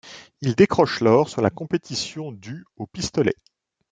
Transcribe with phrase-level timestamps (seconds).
[0.41, 3.35] Il décroche l'or sur la compétition du au pistolet.